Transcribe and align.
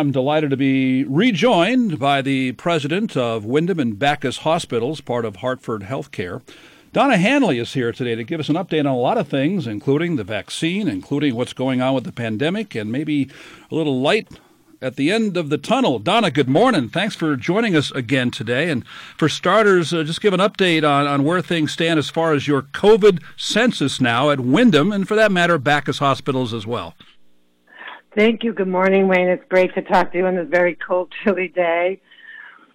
I'm 0.00 0.12
delighted 0.12 0.48
to 0.48 0.56
be 0.56 1.04
rejoined 1.04 1.98
by 1.98 2.22
the 2.22 2.52
president 2.52 3.18
of 3.18 3.44
Windham 3.44 3.78
and 3.78 3.98
Backus 3.98 4.38
Hospitals, 4.38 5.02
part 5.02 5.26
of 5.26 5.36
Hartford 5.36 5.82
Healthcare. 5.82 6.40
Donna 6.94 7.18
Handley 7.18 7.58
is 7.58 7.74
here 7.74 7.92
today 7.92 8.14
to 8.14 8.24
give 8.24 8.40
us 8.40 8.48
an 8.48 8.54
update 8.54 8.80
on 8.80 8.86
a 8.86 8.96
lot 8.96 9.18
of 9.18 9.28
things, 9.28 9.66
including 9.66 10.16
the 10.16 10.24
vaccine, 10.24 10.88
including 10.88 11.34
what's 11.34 11.52
going 11.52 11.82
on 11.82 11.92
with 11.92 12.04
the 12.04 12.12
pandemic, 12.12 12.74
and 12.74 12.90
maybe 12.90 13.28
a 13.70 13.74
little 13.74 14.00
light 14.00 14.26
at 14.80 14.96
the 14.96 15.12
end 15.12 15.36
of 15.36 15.50
the 15.50 15.58
tunnel. 15.58 15.98
Donna, 15.98 16.30
good 16.30 16.48
morning. 16.48 16.88
Thanks 16.88 17.14
for 17.14 17.36
joining 17.36 17.76
us 17.76 17.90
again 17.90 18.30
today. 18.30 18.70
And 18.70 18.86
for 19.18 19.28
starters, 19.28 19.92
uh, 19.92 20.02
just 20.02 20.22
give 20.22 20.32
an 20.32 20.40
update 20.40 20.82
on, 20.82 21.06
on 21.06 21.24
where 21.24 21.42
things 21.42 21.72
stand 21.72 21.98
as 21.98 22.08
far 22.08 22.32
as 22.32 22.48
your 22.48 22.62
COVID 22.62 23.22
census 23.36 24.00
now 24.00 24.30
at 24.30 24.40
Windham, 24.40 24.92
and 24.92 25.06
for 25.06 25.14
that 25.16 25.30
matter, 25.30 25.58
Backus 25.58 25.98
Hospitals 25.98 26.54
as 26.54 26.66
well. 26.66 26.94
Thank 28.16 28.42
you. 28.42 28.52
Good 28.52 28.66
morning, 28.66 29.06
Wayne. 29.06 29.28
It's 29.28 29.44
great 29.48 29.72
to 29.74 29.82
talk 29.82 30.10
to 30.10 30.18
you 30.18 30.26
on 30.26 30.34
this 30.34 30.48
very 30.48 30.74
cold, 30.74 31.12
chilly 31.24 31.46
day. 31.46 32.00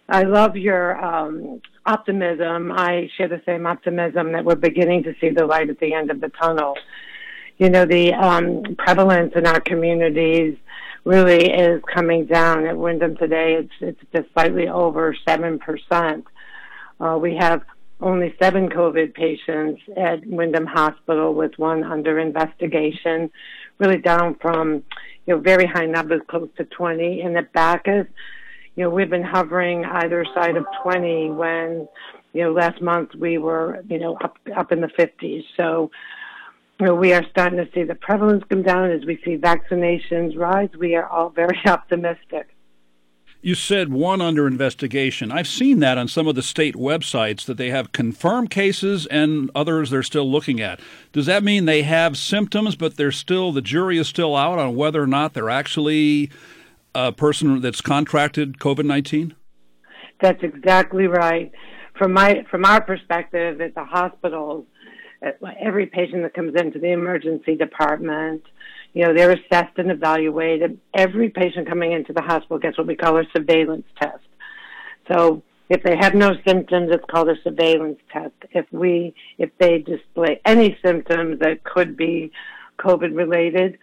I 0.08 0.24
love 0.24 0.56
your 0.56 1.04
um, 1.04 1.62
optimism. 1.86 2.72
I 2.72 3.10
share 3.18 3.28
the 3.28 3.42
same 3.46 3.68
optimism 3.68 4.32
that 4.32 4.46
we're 4.46 4.56
beginning 4.56 5.04
to 5.04 5.14
see 5.20 5.32
the 5.32 5.46
light 5.46 5.70
at 5.70 5.80
the 5.80 5.94
end 5.94 6.10
of 6.10 6.22
the 6.22 6.30
tunnel. 6.30 6.76
You 7.58 7.70
know, 7.70 7.86
the 7.86 8.14
um, 8.14 8.76
prevalence 8.78 9.34
in 9.36 9.46
our 9.46 9.60
communities 9.60 10.58
really 11.04 11.52
is 11.52 11.82
coming 11.94 12.28
down. 12.28 12.66
At 12.66 12.78
Windham 12.78 13.18
today, 13.18 13.56
it's 13.56 13.74
it's 13.82 14.02
just 14.16 14.32
slightly 14.34 14.70
over 14.70 15.14
seven 15.28 15.60
percent. 15.60 16.26
Uh, 17.02 17.18
we 17.22 17.36
have 17.36 17.62
only 18.00 18.36
seven 18.42 18.70
COVID 18.70 19.14
patients 19.14 19.82
at 19.98 20.26
Windham 20.26 20.66
Hospital, 20.66 21.34
with 21.34 21.58
one 21.58 21.84
under 21.84 22.20
investigation. 22.20 23.30
Really 23.80 23.98
down 23.98 24.36
from 24.36 24.84
you 25.26 25.36
know, 25.36 25.40
very 25.40 25.66
high 25.66 25.86
numbers, 25.86 26.22
close 26.28 26.50
to 26.58 26.66
20. 26.66 27.22
And 27.22 27.38
at 27.38 27.52
Backus, 27.54 28.08
you 28.76 28.84
know, 28.84 28.90
we've 28.90 29.10
been 29.10 29.24
hovering 29.24 29.86
either 29.86 30.26
side 30.34 30.58
of 30.58 30.66
20 30.84 31.32
when, 31.32 31.88
you 32.34 32.44
know, 32.44 32.52
last 32.52 32.82
month 32.82 33.16
we 33.16 33.38
were, 33.38 33.84
you 33.90 34.00
know, 34.00 34.18
up, 34.24 34.38
up 34.56 34.72
in 34.72 34.82
the 34.82 34.88
50s. 34.88 35.44
So, 35.56 35.90
you 36.80 36.88
know, 36.88 36.96
we 36.96 37.14
are 37.14 37.24
starting 37.30 37.58
to 37.58 37.72
see 37.74 37.84
the 37.84 37.96
prevalence 37.96 38.44
come 38.50 38.62
down 38.62 38.92
as 38.92 39.06
we 39.06 39.20
see 39.24 39.38
vaccinations 39.38 40.38
rise. 40.38 40.70
We 40.78 40.96
are 40.96 41.08
all 41.08 41.30
very 41.30 41.60
optimistic. 41.66 42.55
You 43.46 43.54
said 43.54 43.94
one 43.94 44.22
under 44.22 44.48
investigation. 44.48 45.32
I've 45.32 45.48
seen 45.48 45.78
that 45.82 46.00
on 46.00 46.08
some 46.08 46.28
of 46.28 46.34
the 46.34 46.42
state 46.42 46.74
websites 46.74 47.46
that 47.46 47.58
they 47.58 47.70
have 47.70 47.92
confirmed 47.92 48.50
cases 48.50 49.06
and 49.06 49.52
others 49.54 49.92
they're 49.92 50.02
still 50.02 50.28
looking 50.28 50.60
at. 50.60 50.80
Does 51.14 51.28
that 51.28 51.44
mean 51.44 51.66
they 51.66 51.84
have 51.84 52.18
symptoms, 52.18 52.76
but 52.76 52.98
they're 52.98 53.12
still 53.12 53.52
the 53.52 53.62
jury 53.62 54.00
is 54.00 54.08
still 54.08 54.36
out 54.36 54.58
on 54.58 54.76
whether 54.76 55.00
or 55.00 55.06
not 55.06 55.36
they're 55.36 55.52
actually 55.52 56.32
a 56.96 57.12
person 57.12 57.62
that's 57.62 57.82
contracted 57.82 58.58
COVID 58.58 58.86
nineteen? 58.86 59.36
That's 60.20 60.42
exactly 60.42 61.06
right. 61.06 61.52
From 62.00 62.14
my 62.14 62.48
from 62.50 62.66
our 62.66 62.82
perspective 62.82 63.62
at 63.62 63.76
the 63.76 63.84
hospitals, 63.84 64.66
every 65.62 65.86
patient 65.86 66.24
that 66.24 66.34
comes 66.34 66.60
into 66.60 66.80
the 66.80 66.94
emergency 66.94 67.56
department 67.56 68.42
you 68.96 69.04
know, 69.04 69.14
they're 69.14 69.32
assessed 69.32 69.78
and 69.78 69.92
evaluated. 69.92 70.80
Every 70.94 71.30
patient 71.30 71.68
coming 71.68 71.92
into 71.92 72.14
the 72.14 72.22
hospital 72.22 72.58
gets 72.58 72.78
what 72.78 72.88
we 72.88 72.96
call 72.96 73.18
a 73.18 73.24
surveillance 73.36 73.86
test. 74.02 74.24
So 75.12 75.44
if 75.68 75.84
they 75.84 75.98
have 75.98 76.16
no 76.16 76.32
symptoms, 76.48 76.90
it's 76.92 77.04
called 77.12 77.28
a 77.28 77.36
surveillance 77.44 78.00
test. 78.12 78.34
If 78.52 78.66
we, 78.72 79.14
if 79.38 79.50
they 79.60 79.80
display 79.80 80.40
any 80.46 80.78
symptoms 80.84 81.40
that 81.42 81.66
could 81.66 81.98
be 81.98 82.32
COVID 82.80 83.16
related, 83.16 83.78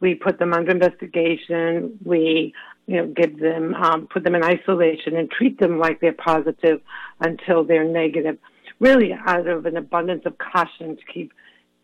we 0.00 0.16
put 0.16 0.40
them 0.40 0.52
under 0.52 0.72
investigation. 0.72 2.00
We, 2.04 2.52
you 2.88 2.96
know, 2.96 3.06
give 3.06 3.38
them, 3.38 3.72
um, 3.74 4.08
put 4.08 4.24
them 4.24 4.34
in 4.34 4.42
isolation 4.42 5.16
and 5.16 5.30
treat 5.30 5.60
them 5.60 5.78
like 5.78 6.00
they're 6.00 6.12
positive 6.12 6.80
until 7.20 7.62
they're 7.62 7.84
negative. 7.84 8.36
Really, 8.80 9.12
out 9.12 9.46
of 9.46 9.64
an 9.64 9.76
abundance 9.76 10.22
of 10.26 10.36
caution 10.38 10.96
to 10.96 11.02
keep 11.12 11.32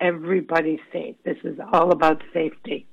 everybody 0.02 0.80
safe. 0.92 1.16
This 1.24 1.38
is 1.44 1.58
all 1.72 1.92
about 1.92 2.22
safety. 2.34 2.86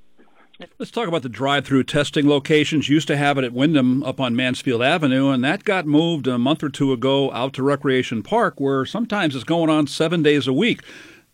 Let's 0.77 0.91
talk 0.91 1.07
about 1.07 1.23
the 1.23 1.29
drive 1.29 1.65
through 1.65 1.85
testing 1.85 2.27
locations. 2.27 2.89
Used 2.89 3.07
to 3.07 3.15
have 3.17 3.37
it 3.37 3.45
at 3.45 3.53
Windham 3.53 4.03
up 4.03 4.19
on 4.19 4.35
Mansfield 4.35 4.83
Avenue, 4.83 5.29
and 5.29 5.43
that 5.43 5.63
got 5.63 5.85
moved 5.85 6.27
a 6.27 6.37
month 6.37 6.63
or 6.63 6.69
two 6.69 6.91
ago 6.91 7.31
out 7.31 7.53
to 7.53 7.63
Recreation 7.63 8.23
Park, 8.23 8.59
where 8.59 8.85
sometimes 8.85 9.35
it's 9.35 9.45
going 9.45 9.69
on 9.69 9.87
seven 9.87 10.21
days 10.21 10.47
a 10.47 10.53
week. 10.53 10.81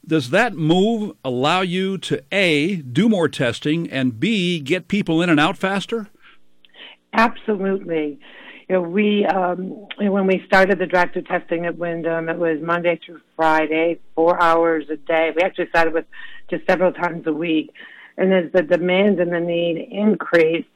Does 0.08 0.30
that 0.30 0.54
move 0.54 1.16
allow 1.24 1.62
you 1.62 1.98
to 2.00 2.24
A, 2.32 2.76
do 2.76 3.10
more 3.10 3.28
testing, 3.28 3.90
and 3.90 4.20
B, 4.20 4.60
get 4.60 4.88
people 4.88 5.24
in 5.24 5.30
and 5.32 5.40
out 5.40 5.58
faster? 5.58 6.08
Absolutely 7.14 8.20
you 8.68 8.76
know, 8.76 8.82
we 8.82 9.26
um, 9.26 9.88
when 9.98 10.26
we 10.26 10.44
started 10.48 10.80
the 10.80 10.88
drive-through 10.88 11.24
testing 11.24 11.66
at 11.66 11.78
Windham, 11.78 12.30
it 12.30 12.38
was 12.38 12.60
Monday 12.62 13.00
through 13.06 13.22
Friday, 13.36 14.00
four 14.16 14.42
hours 14.42 14.86
a 14.90 14.98
day. 14.98 15.32
We 15.36 15.44
actually 15.44 15.70
started 15.70 15.94
with 15.94 16.06
just 16.50 16.66
several 16.66 16.92
times 16.92 17.28
a 17.28 17.34
week, 17.34 17.72
and 18.18 18.34
as 18.34 18.52
the 18.54 18.64
demand 18.64 19.20
and 19.20 19.32
the 19.32 19.40
need 19.40 19.88
increased, 19.92 20.68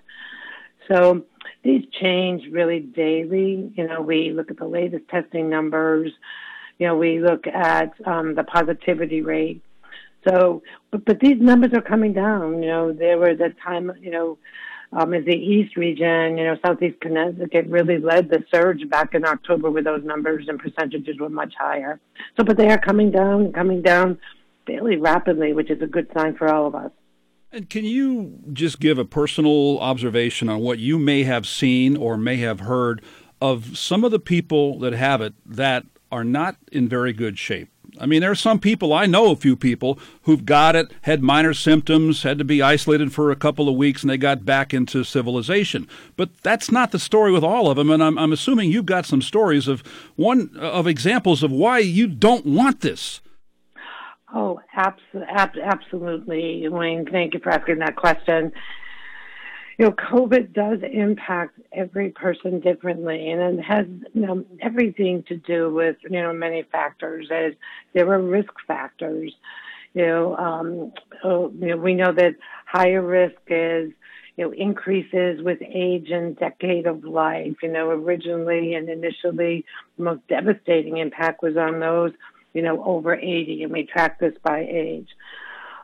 So 0.87 1.23
these 1.63 1.83
change 1.99 2.43
really 2.51 2.79
daily. 2.79 3.71
You 3.75 3.87
know, 3.87 4.01
we 4.01 4.31
look 4.31 4.51
at 4.51 4.57
the 4.57 4.67
latest 4.67 5.07
testing 5.09 5.49
numbers. 5.49 6.11
You 6.79 6.87
know, 6.87 6.97
we 6.97 7.19
look 7.19 7.47
at 7.47 7.93
um, 8.05 8.35
the 8.35 8.43
positivity 8.43 9.21
rate. 9.21 9.63
So, 10.27 10.61
but, 10.91 11.05
but 11.05 11.19
these 11.19 11.39
numbers 11.39 11.73
are 11.73 11.81
coming 11.81 12.13
down. 12.13 12.61
You 12.61 12.69
know, 12.69 12.93
there 12.93 13.17
was 13.17 13.39
a 13.39 13.49
time, 13.63 13.91
you 14.01 14.11
know, 14.11 14.37
um, 14.93 15.11
the 15.11 15.33
East 15.33 15.77
region, 15.77 16.37
you 16.37 16.43
know, 16.43 16.57
Southeast 16.65 16.99
Connecticut 16.99 17.67
really 17.67 17.97
led 17.97 18.29
the 18.29 18.43
surge 18.53 18.87
back 18.89 19.13
in 19.13 19.25
October 19.25 19.69
with 19.69 19.85
those 19.85 20.03
numbers 20.03 20.45
and 20.49 20.59
percentages 20.59 21.17
were 21.19 21.29
much 21.29 21.53
higher. 21.57 21.99
So, 22.37 22.43
but 22.43 22.57
they 22.57 22.69
are 22.69 22.77
coming 22.77 23.09
down, 23.09 23.53
coming 23.53 23.81
down 23.81 24.19
fairly 24.67 24.97
rapidly, 24.97 25.53
which 25.53 25.71
is 25.71 25.81
a 25.81 25.87
good 25.87 26.07
sign 26.13 26.35
for 26.35 26.49
all 26.49 26.67
of 26.67 26.75
us. 26.75 26.91
And 27.53 27.69
can 27.69 27.85
you 27.85 28.39
just 28.51 28.79
give 28.79 28.97
a 28.97 29.05
personal 29.05 29.79
observation 29.79 30.49
on 30.49 30.59
what 30.59 30.79
you 30.79 30.99
may 30.99 31.23
have 31.23 31.47
seen 31.47 31.95
or 31.95 32.17
may 32.17 32.37
have 32.37 32.61
heard 32.61 33.01
of 33.41 33.77
some 33.77 34.03
of 34.03 34.11
the 34.11 34.19
people 34.19 34.77
that 34.79 34.93
have 34.93 35.21
it 35.21 35.33
that 35.45 35.85
are 36.11 36.23
not 36.23 36.57
in 36.71 36.89
very 36.89 37.13
good 37.13 37.39
shape? 37.39 37.70
I 38.01 38.07
mean, 38.07 38.21
there 38.21 38.31
are 38.31 38.35
some 38.35 38.59
people, 38.59 38.93
I 38.93 39.05
know 39.05 39.31
a 39.31 39.35
few 39.35 39.55
people 39.55 39.99
who've 40.23 40.43
got 40.43 40.75
it, 40.75 40.91
had 41.03 41.21
minor 41.21 41.53
symptoms, 41.53 42.23
had 42.23 42.39
to 42.39 42.43
be 42.43 42.61
isolated 42.61 43.13
for 43.13 43.29
a 43.29 43.35
couple 43.35 43.69
of 43.69 43.75
weeks, 43.75 44.01
and 44.01 44.09
they 44.09 44.17
got 44.17 44.43
back 44.43 44.73
into 44.73 45.03
civilization. 45.03 45.87
But 46.17 46.35
that's 46.41 46.71
not 46.71 46.91
the 46.91 46.99
story 46.99 47.31
with 47.31 47.43
all 47.43 47.69
of 47.69 47.77
them, 47.77 47.91
and 47.91 48.03
I'm, 48.03 48.17
I'm 48.17 48.33
assuming 48.33 48.71
you've 48.71 48.87
got 48.87 49.05
some 49.05 49.21
stories 49.21 49.67
of 49.67 49.83
one 50.15 50.49
of 50.57 50.87
examples 50.87 51.43
of 51.43 51.51
why 51.51 51.77
you 51.77 52.07
don't 52.07 52.45
want 52.45 52.81
this. 52.81 53.21
Oh, 54.33 54.59
abso- 54.75 55.27
ab- 55.29 55.57
absolutely, 55.63 56.67
Wayne. 56.69 57.05
Thank 57.05 57.35
you 57.35 57.39
for 57.39 57.51
asking 57.51 57.79
that 57.79 57.97
question 57.97 58.51
you 59.81 59.87
know, 59.87 59.93
COVID 59.93 60.53
does 60.53 60.77
impact 60.93 61.59
every 61.73 62.11
person 62.11 62.59
differently, 62.59 63.31
and 63.31 63.57
it 63.57 63.63
has 63.63 63.87
you 64.13 64.21
know 64.21 64.45
everything 64.61 65.23
to 65.23 65.35
do 65.35 65.73
with 65.73 65.95
you 66.03 66.21
know 66.21 66.31
many 66.31 66.61
factors. 66.71 67.29
As 67.31 67.53
there 67.93 68.07
are 68.13 68.21
risk 68.21 68.53
factors, 68.67 69.33
You 69.95 70.05
know, 70.05 70.37
um, 70.37 70.93
you 71.59 71.69
know, 71.69 71.77
we 71.77 71.95
know 71.95 72.13
that 72.13 72.35
higher 72.67 73.01
risk 73.01 73.41
is 73.47 73.91
you 74.37 74.45
know, 74.45 74.51
increases 74.51 75.41
with 75.41 75.57
age 75.63 76.11
and 76.11 76.37
decade 76.37 76.85
of 76.85 77.03
life. 77.03 77.55
You 77.63 77.71
know, 77.71 77.89
originally 77.89 78.75
and 78.75 78.87
initially, 78.87 79.65
the 79.97 80.03
most 80.03 80.27
devastating 80.27 80.97
impact 80.97 81.41
was 81.41 81.57
on 81.57 81.79
those, 81.79 82.11
you 82.53 82.61
know, 82.61 82.83
over 82.83 83.15
80, 83.15 83.63
and 83.63 83.71
we 83.71 83.87
track 83.87 84.19
this 84.19 84.35
by 84.43 84.59
age. 84.59 85.09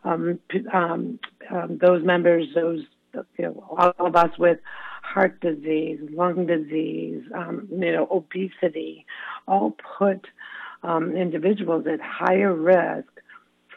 Um, 0.04 0.40
um, 0.72 1.20
um, 1.50 1.80
those 1.82 2.06
members, 2.06 2.48
those, 2.54 2.84
you 3.14 3.46
know, 3.46 3.66
all 3.70 4.08
of 4.08 4.16
us 4.16 4.38
with 4.38 4.60
heart 5.04 5.40
disease, 5.42 6.00
lung 6.12 6.46
disease, 6.46 7.24
um, 7.36 7.68
you 7.72 7.92
know, 7.92 8.08
obesity, 8.12 9.06
all 9.48 9.76
put 9.98 10.28
um, 10.84 11.16
individuals 11.16 11.86
at 11.92 12.00
higher 12.02 12.54
risk 12.54 13.10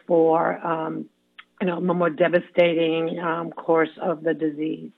for 0.07 0.65
um, 0.67 1.07
you 1.61 1.67
know, 1.67 1.79
a 1.79 1.81
more 1.81 2.11
devastating 2.11 3.19
um, 3.21 3.51
course 3.51 3.91
of 4.01 4.23
the 4.23 4.35
disease. 4.35 4.91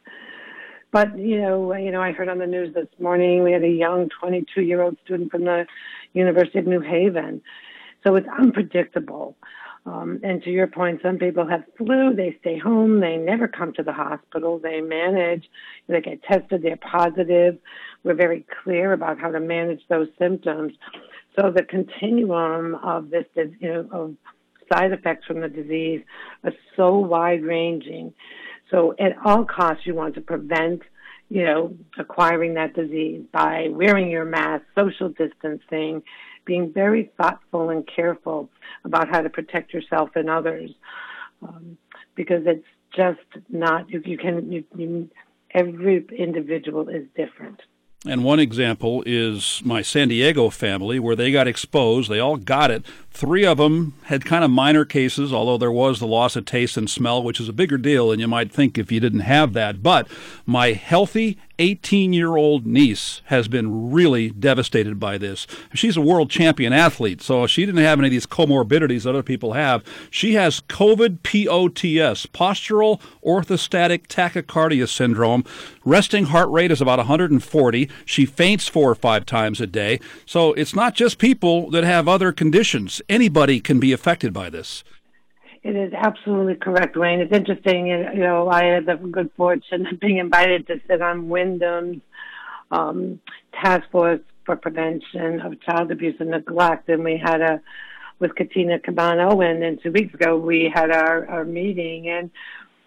But 0.93 1.19
you 1.19 1.40
know, 1.40 1.75
you 1.75 1.90
know, 1.90 2.00
I 2.00 2.12
heard 2.12 2.29
on 2.29 2.38
the 2.38 2.46
news 2.46 2.75
this 2.75 2.88
morning 3.00 3.43
we 3.43 3.52
had 3.52 3.64
a 3.64 3.69
young 3.69 4.11
22-year-old 4.23 4.99
student 5.05 5.31
from 5.31 5.44
the 5.44 5.67
University 6.12 6.58
of 6.58 6.67
New 6.67 6.81
Haven. 6.81 7.40
So 8.06 8.14
it's 8.17 8.29
unpredictable. 8.38 9.37
Um, 9.84 10.20
and 10.23 10.43
to 10.44 10.50
your 10.50 10.69
point, 10.69 11.00
some 11.02 11.19
people 11.19 11.46
have 11.49 11.64
flu, 11.76 12.14
they 12.14 12.37
stay 12.40 12.56
home, 12.56 13.00
they 13.00 13.17
never 13.17 13.49
come 13.49 13.73
to 13.75 13.82
the 13.82 13.93
hospital, 13.93 14.61
they 14.61 14.81
manage, 14.81 15.44
they 15.88 16.00
get 16.00 16.23
tested, 16.23 16.62
they're 16.62 16.76
positive. 16.76 17.58
We're 18.05 18.14
very 18.14 18.46
clear 18.62 18.93
about 18.93 19.19
how 19.19 19.32
to 19.32 19.40
manage 19.40 19.81
those 19.88 20.06
symptoms. 20.20 20.73
So 21.38 21.50
the 21.50 21.64
continuum 21.64 22.76
of 22.76 23.11
this, 23.11 23.25
you 23.34 23.73
know, 23.73 23.88
of 23.90 24.14
side 24.73 24.93
effects 24.93 25.26
from 25.26 25.40
the 25.40 25.49
disease 25.49 26.02
are 26.44 26.52
so 26.76 26.96
wide 26.99 27.43
ranging. 27.43 28.12
So 28.70 28.94
at 28.99 29.17
all 29.25 29.44
costs, 29.44 29.84
you 29.84 29.94
want 29.94 30.14
to 30.14 30.20
prevent, 30.20 30.82
you 31.29 31.44
know, 31.44 31.75
acquiring 31.99 32.55
that 32.55 32.75
disease 32.75 33.25
by 33.32 33.67
wearing 33.70 34.11
your 34.11 34.25
mask, 34.25 34.64
social 34.76 35.08
distancing, 35.08 36.02
being 36.44 36.72
very 36.72 37.10
thoughtful 37.16 37.70
and 37.70 37.86
careful 37.86 38.50
about 38.84 39.08
how 39.08 39.20
to 39.20 39.30
protect 39.30 39.72
yourself 39.72 40.10
and 40.14 40.28
others, 40.28 40.70
um, 41.42 41.76
because 42.14 42.42
it's 42.46 42.66
just 42.94 43.20
not 43.48 43.88
you, 43.90 44.02
you 44.04 44.18
can 44.18 44.52
you, 44.52 44.64
you, 44.76 45.10
every 45.52 46.06
individual 46.16 46.88
is 46.88 47.04
different. 47.16 47.60
And 48.04 48.24
one 48.24 48.40
example 48.40 49.04
is 49.06 49.62
my 49.64 49.80
San 49.80 50.08
Diego 50.08 50.50
family, 50.50 50.98
where 50.98 51.14
they 51.14 51.30
got 51.30 51.46
exposed. 51.46 52.10
They 52.10 52.18
all 52.18 52.36
got 52.36 52.72
it. 52.72 52.84
Three 53.12 53.46
of 53.46 53.58
them 53.58 53.94
had 54.04 54.24
kind 54.24 54.42
of 54.42 54.50
minor 54.50 54.84
cases, 54.84 55.32
although 55.32 55.56
there 55.56 55.70
was 55.70 56.00
the 56.00 56.06
loss 56.06 56.34
of 56.34 56.44
taste 56.44 56.76
and 56.76 56.90
smell, 56.90 57.22
which 57.22 57.38
is 57.38 57.48
a 57.48 57.52
bigger 57.52 57.78
deal 57.78 58.08
than 58.08 58.18
you 58.18 58.26
might 58.26 58.50
think 58.50 58.76
if 58.76 58.90
you 58.90 58.98
didn't 58.98 59.20
have 59.20 59.52
that. 59.52 59.84
But 59.84 60.08
my 60.44 60.72
healthy 60.72 61.38
18 61.62 62.12
year 62.12 62.36
old 62.36 62.66
niece 62.66 63.22
has 63.26 63.46
been 63.46 63.92
really 63.92 64.30
devastated 64.30 64.98
by 64.98 65.16
this. 65.16 65.46
She's 65.72 65.96
a 65.96 66.00
world 66.00 66.28
champion 66.28 66.72
athlete, 66.72 67.22
so 67.22 67.46
she 67.46 67.64
didn't 67.64 67.84
have 67.84 68.00
any 68.00 68.08
of 68.08 68.10
these 68.10 68.26
comorbidities 68.26 69.04
that 69.04 69.10
other 69.10 69.22
people 69.22 69.52
have. 69.52 69.84
She 70.10 70.34
has 70.34 70.60
COVID 70.62 71.22
POTS, 71.22 72.26
postural 72.26 73.00
orthostatic 73.24 74.08
tachycardia 74.08 74.88
syndrome. 74.88 75.44
Resting 75.84 76.24
heart 76.26 76.50
rate 76.50 76.72
is 76.72 76.80
about 76.80 76.98
140. 76.98 77.88
She 78.04 78.26
faints 78.26 78.66
four 78.66 78.90
or 78.90 78.96
five 78.96 79.24
times 79.24 79.60
a 79.60 79.66
day. 79.68 80.00
So 80.26 80.54
it's 80.54 80.74
not 80.74 80.96
just 80.96 81.18
people 81.18 81.70
that 81.70 81.84
have 81.84 82.08
other 82.08 82.32
conditions 82.32 83.00
anybody 83.08 83.60
can 83.60 83.78
be 83.78 83.92
affected 83.92 84.32
by 84.32 84.50
this. 84.50 84.82
It 85.62 85.76
is 85.76 85.92
absolutely 85.92 86.56
correct, 86.56 86.96
Wayne. 86.96 87.20
It's 87.20 87.32
interesting. 87.32 87.86
You 87.86 88.14
know, 88.14 88.48
I 88.48 88.64
had 88.64 88.86
the 88.86 88.96
good 88.96 89.30
fortune 89.36 89.86
of 89.86 90.00
being 90.00 90.18
invited 90.18 90.66
to 90.66 90.80
sit 90.88 91.00
on 91.00 91.28
Windham's 91.28 92.02
um, 92.72 93.20
task 93.52 93.84
force 93.92 94.20
for 94.44 94.56
prevention 94.56 95.40
of 95.40 95.60
child 95.60 95.92
abuse 95.92 96.16
and 96.18 96.30
neglect, 96.30 96.88
and 96.88 97.04
we 97.04 97.16
had 97.16 97.40
a 97.40 97.60
with 98.18 98.34
Katina 98.36 98.78
Cabano, 98.78 99.40
and 99.44 99.60
then 99.60 99.78
two 99.82 99.90
weeks 99.90 100.14
ago 100.14 100.36
we 100.36 100.70
had 100.72 100.90
our, 100.90 101.26
our 101.28 101.44
meeting, 101.44 102.08
and 102.08 102.30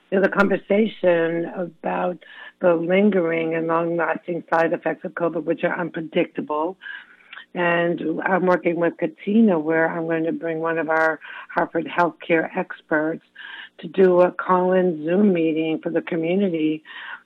you 0.10 0.18
know, 0.18 0.24
the 0.24 0.30
conversation 0.30 1.46
about 1.56 2.18
the 2.62 2.74
lingering 2.74 3.54
and 3.54 3.68
long-lasting 3.68 4.44
side 4.50 4.72
effects 4.72 5.04
of 5.04 5.12
COVID, 5.12 5.44
which 5.44 5.64
are 5.64 5.78
unpredictable, 5.78 6.78
and 7.56 8.22
I'm 8.26 8.46
working 8.46 8.76
with 8.76 8.98
Katina 8.98 9.58
where 9.58 9.90
I'm 9.90 10.06
going 10.06 10.26
to 10.26 10.34
bring 10.34 10.60
one 10.60 10.78
of 10.78 10.90
our 10.90 11.22
Hartford 11.50 11.88
healthcare 11.88 12.50
experts 12.56 13.24
to 13.80 13.88
do 13.88 14.20
a 14.22 14.32
call 14.32 14.74
in 14.74 15.06
Zoom 15.06 15.32
meeting 15.34 15.80
for 15.82 15.90
the 15.90 16.02
community 16.02 16.84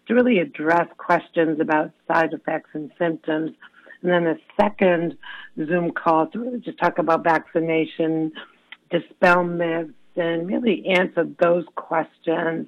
to 0.07 0.13
really 0.13 0.37
address 0.37 0.87
questions 0.97 1.59
about 1.59 1.91
side 2.07 2.33
effects 2.33 2.69
and 2.73 2.91
symptoms. 2.99 3.51
And 4.03 4.11
then 4.11 4.27
a 4.27 4.35
second 4.55 5.17
Zoom 5.57 5.91
call 5.91 6.27
to 6.27 6.61
just 6.63 6.77
talk 6.77 6.99
about 6.99 7.23
vaccination, 7.23 8.31
dispel 8.91 9.43
myths, 9.43 9.93
and 10.15 10.47
really 10.47 10.85
answer 10.85 11.27
those 11.39 11.65
questions 11.75 12.67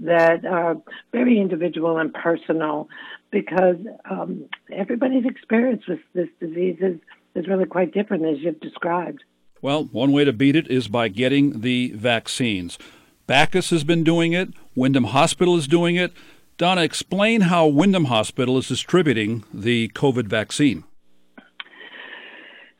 that 0.00 0.44
are 0.44 0.76
very 1.12 1.38
individual 1.38 1.98
and 1.98 2.12
personal 2.12 2.88
because 3.30 3.76
um, 4.10 4.48
everybody's 4.72 5.26
experience 5.26 5.82
with 5.86 6.00
this 6.14 6.28
disease 6.40 6.78
is, 6.80 6.98
is 7.34 7.46
really 7.46 7.66
quite 7.66 7.92
different, 7.92 8.24
as 8.24 8.38
you've 8.40 8.60
described. 8.60 9.22
Well, 9.62 9.84
one 9.84 10.12
way 10.12 10.24
to 10.24 10.32
beat 10.32 10.56
it 10.56 10.68
is 10.68 10.88
by 10.88 11.08
getting 11.08 11.60
the 11.60 11.92
vaccines. 11.94 12.78
Backus 13.26 13.70
has 13.70 13.84
been 13.84 14.02
doing 14.02 14.32
it, 14.32 14.48
Windham 14.74 15.04
Hospital 15.04 15.56
is 15.56 15.68
doing 15.68 15.96
it. 15.96 16.12
Donna, 16.56 16.82
explain 16.82 17.42
how 17.42 17.66
Windham 17.66 18.06
Hospital 18.06 18.58
is 18.58 18.68
distributing 18.68 19.44
the 19.52 19.88
COVID 19.88 20.26
vaccine. 20.26 20.84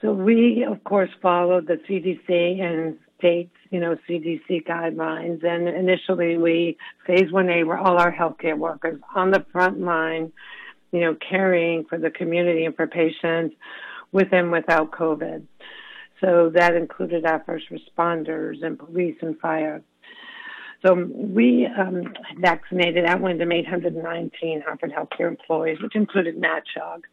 So, 0.02 0.12
we, 0.12 0.66
of 0.69 0.82
course, 0.84 1.11
follow 1.23 1.61
the 1.61 1.75
CDC 1.88 2.61
and 2.62 2.99
states, 3.19 3.55
you 3.70 3.81
know, 3.81 3.96
CDC 4.08 4.67
guidelines. 4.67 5.44
And 5.44 5.69
initially, 5.69 6.37
we 6.37 6.76
phase 7.06 7.31
one 7.31 7.49
A 7.49 7.62
were 7.64 7.78
all 7.78 7.99
our 7.99 8.12
healthcare 8.12 8.58
workers 8.58 9.00
on 9.14 9.31
the 9.31 9.44
front 9.52 9.81
line, 9.81 10.32
you 10.93 11.00
know, 11.00 11.17
caring 11.28 11.84
for 11.84 11.99
the 11.99 12.11
community 12.11 12.64
and 12.64 12.75
for 12.75 12.87
patients 12.87 13.55
with 14.12 14.28
and 14.32 14.50
without 14.50 14.90
COVID. 14.90 15.44
So 16.20 16.50
that 16.55 16.75
included 16.75 17.25
our 17.25 17.43
first 17.46 17.67
responders 17.70 18.62
and 18.62 18.78
police 18.78 19.17
and 19.22 19.38
fire. 19.38 19.82
So 20.84 20.94
we 20.94 21.66
um, 21.66 22.14
vaccinated 22.38 23.05
at 23.05 23.20
Windham 23.20 23.52
819 23.52 24.62
Hartford 24.62 24.92
Healthcare 24.92 25.28
employees, 25.28 25.78
which 25.83 25.95
included 25.95 26.38
Matt 26.38 26.62
Shog. 26.75 27.04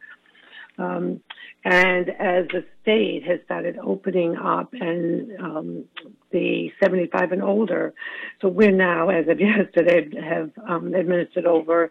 Um, 0.78 1.20
and 1.64 2.08
as 2.10 2.46
the 2.48 2.64
state 2.82 3.24
has 3.24 3.40
started 3.44 3.78
opening 3.78 4.36
up 4.36 4.72
and 4.72 5.38
um, 5.40 5.84
the 6.30 6.70
75 6.80 7.32
and 7.32 7.42
older, 7.42 7.92
so 8.40 8.48
we're 8.48 8.70
now, 8.70 9.08
as 9.08 9.26
of 9.28 9.40
yesterday, 9.40 10.08
have 10.22 10.50
um, 10.66 10.94
administered 10.94 11.46
over 11.46 11.90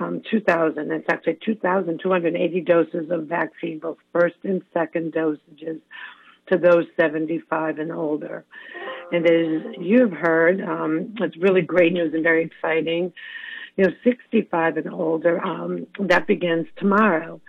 um, 0.00 0.22
2,000. 0.30 0.90
It's 0.90 1.06
actually 1.10 1.38
2,280 1.44 2.60
doses 2.60 3.10
of 3.10 3.26
vaccine, 3.26 3.78
both 3.80 3.98
first 4.12 4.36
and 4.44 4.62
second 4.72 5.12
dosages, 5.12 5.80
to 6.50 6.58
those 6.58 6.86
75 6.98 7.78
and 7.78 7.90
older. 7.90 8.44
And 9.12 9.26
as 9.26 9.76
you've 9.80 10.12
heard, 10.12 10.60
um, 10.60 11.14
it's 11.20 11.36
really 11.36 11.62
great 11.62 11.92
news 11.92 12.14
and 12.14 12.22
very 12.22 12.44
exciting. 12.44 13.12
You 13.76 13.84
know, 13.84 13.90
65 14.04 14.76
and 14.76 14.92
older, 14.92 15.44
um, 15.44 15.86
that 15.98 16.26
begins 16.26 16.66
tomorrow. 16.76 17.40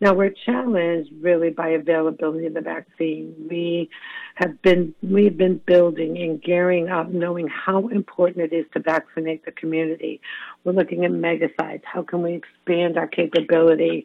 Now 0.00 0.14
we're 0.14 0.34
challenged 0.44 1.10
really 1.20 1.50
by 1.50 1.70
availability 1.70 2.46
of 2.46 2.54
the 2.54 2.60
vaccine. 2.60 3.34
We 3.48 3.88
have 4.34 4.60
been 4.62 4.94
we've 5.02 5.36
been 5.36 5.60
building 5.66 6.18
and 6.18 6.42
gearing 6.42 6.88
up, 6.88 7.10
knowing 7.10 7.48
how 7.48 7.88
important 7.88 8.52
it 8.52 8.56
is 8.56 8.66
to 8.74 8.80
vaccinate 8.80 9.44
the 9.44 9.52
community. 9.52 10.20
We're 10.64 10.72
looking 10.72 11.04
at 11.04 11.12
mega 11.12 11.48
sites. 11.60 11.84
How 11.86 12.02
can 12.02 12.22
we 12.22 12.34
expand 12.34 12.98
our 12.98 13.06
capability? 13.06 14.04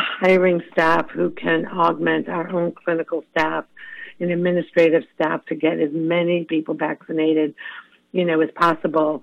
Hiring 0.00 0.62
staff 0.72 1.10
who 1.10 1.30
can 1.30 1.66
augment 1.66 2.28
our 2.28 2.48
own 2.48 2.72
clinical 2.72 3.24
staff 3.32 3.64
and 4.20 4.30
administrative 4.30 5.02
staff 5.14 5.44
to 5.46 5.54
get 5.54 5.78
as 5.80 5.90
many 5.92 6.44
people 6.44 6.74
vaccinated, 6.74 7.54
you 8.12 8.24
know, 8.24 8.40
as 8.40 8.50
possible. 8.54 9.22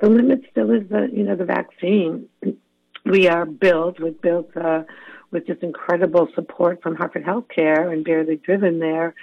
The 0.00 0.08
limit 0.08 0.42
still 0.50 0.70
is 0.70 0.88
the 0.88 1.08
you 1.12 1.24
know 1.24 1.36
the 1.36 1.44
vaccine 1.44 2.28
we 3.08 3.28
are 3.28 3.46
built, 3.46 4.00
we've 4.00 4.20
built 4.20 4.56
uh, 4.56 4.82
with 5.30 5.46
just 5.46 5.62
incredible 5.62 6.28
support 6.34 6.82
from 6.82 6.96
Hartford 6.96 7.24
Healthcare 7.24 7.92
and 7.92 8.04
barely 8.04 8.36
driven 8.36 8.78
there, 8.78 9.14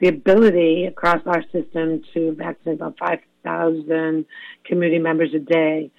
the 0.00 0.08
ability 0.08 0.86
across 0.86 1.20
our 1.26 1.42
system 1.52 2.02
to 2.14 2.32
vaccinate 2.32 2.76
about 2.76 2.98
5,000 2.98 4.26
community 4.64 4.98
members 4.98 5.32
a 5.34 5.38
day. 5.38 5.90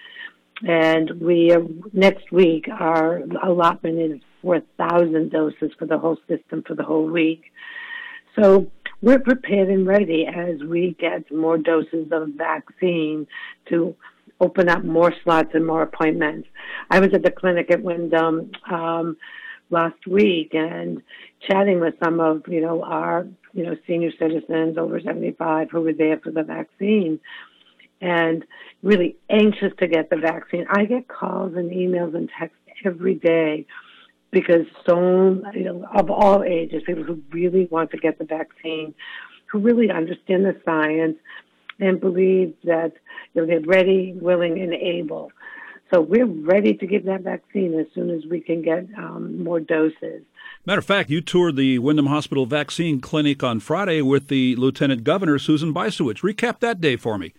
And 0.68 1.22
we, 1.22 1.52
uh, 1.52 1.60
next 1.94 2.32
week, 2.32 2.68
our 2.70 3.22
allotment 3.44 4.00
is 4.00 4.22
4,000 4.42 5.32
doses 5.32 5.72
for 5.80 5.86
the 5.86 5.98
whole 5.98 6.18
system 6.28 6.64
for 6.68 6.76
the 6.76 6.84
whole 6.84 7.06
week. 7.06 7.44
So 8.36 8.68
we're 9.02 9.20
prepared 9.20 9.70
and 9.70 9.86
ready 9.86 10.26
as 10.26 10.62
we 10.64 10.96
get 11.00 11.32
more 11.32 11.58
doses 11.58 12.08
of 12.12 12.30
vaccine 12.38 13.28
to 13.70 13.96
open 14.44 14.68
up 14.68 14.84
more 14.84 15.14
slots 15.24 15.52
and 15.54 15.66
more 15.66 15.82
appointments. 15.82 16.48
I 16.92 17.00
was 17.00 17.14
at 17.14 17.24
the 17.24 17.32
clinic 17.32 17.72
at 17.72 17.82
Windham 17.82 18.52
um, 18.70 19.18
last 19.70 20.06
week 20.06 20.54
and 20.54 21.02
chatting 21.48 21.80
with 21.80 21.96
some 22.04 22.20
of 22.20 22.44
you 22.48 22.62
know 22.62 22.84
our 22.84 23.26
you 23.54 23.64
know 23.64 23.76
senior 23.88 24.12
citizens 24.20 24.78
over 24.78 25.00
75 25.00 25.72
who 25.72 25.82
were 25.82 25.94
there 25.94 26.20
for 26.20 26.32
the 26.32 26.44
vaccine 26.44 27.20
and 28.02 28.44
really 28.82 29.16
anxious 29.30 29.72
to 29.80 29.88
get 29.88 30.10
the 30.10 30.18
vaccine. 30.18 30.66
I 30.70 30.84
get 30.84 31.08
calls 31.08 31.54
and 31.56 31.72
emails 31.72 32.14
and 32.14 32.30
texts 32.38 32.60
every 32.84 33.16
day 33.16 33.66
because 34.32 34.66
so 34.86 35.42
you 35.54 35.64
know 35.64 35.88
of 35.94 36.12
all 36.12 36.44
ages, 36.44 36.84
people 36.86 37.04
who 37.04 37.22
really 37.32 37.66
want 37.72 37.92
to 37.92 37.98
get 37.98 38.20
the 38.20 38.26
vaccine, 38.26 38.94
who 39.48 39.60
really 39.60 39.90
understand 39.90 40.44
the 40.44 40.60
science 40.66 41.18
and 41.84 42.00
believe 42.00 42.54
that 42.64 42.94
you 43.34 43.42
know 43.42 43.48
they're 43.48 43.62
ready, 43.62 44.14
willing, 44.20 44.60
and 44.60 44.74
able. 44.74 45.32
So 45.94 46.02
we're 46.02 46.26
ready 46.26 46.74
to 46.74 46.88
give 46.88 47.06
that 47.06 47.22
vaccine 47.22 47.80
as 47.80 47.86
soon 47.94 48.10
as 48.10 48.26
we 48.26 48.42
can 48.42 48.64
get 48.64 48.88
um, 48.98 49.44
more 49.44 49.60
doses. 49.60 50.24
Matter 50.66 50.80
of 50.80 50.86
fact, 50.86 51.10
you 51.10 51.22
toured 51.22 51.56
the 51.56 51.78
Windham 51.78 52.08
Hospital 52.08 52.46
Vaccine 52.46 53.00
Clinic 53.00 53.44
on 53.44 53.60
Friday 53.60 54.02
with 54.02 54.28
the 54.28 54.56
Lieutenant 54.56 55.04
Governor, 55.04 55.38
Susan 55.38 55.74
Bysiewicz. 55.74 56.22
Recap 56.22 56.60
that 56.62 56.82
day 56.82 56.96
for 56.96 57.18
me. 57.18 57.34